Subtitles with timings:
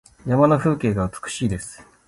[0.25, 1.85] 山の風景が美しいです。